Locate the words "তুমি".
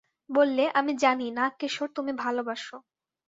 1.97-2.11